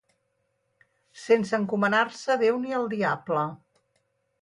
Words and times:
Sense 1.25 1.53
encomanar-se 1.59 2.35
a 2.37 2.41
Déu 2.47 2.61
ni 2.65 2.77
al 2.83 2.91
diable. 2.99 3.49